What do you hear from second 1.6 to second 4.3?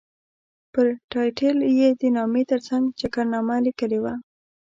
یې د نامې ترڅنګ چکرنامه لیکلې وه.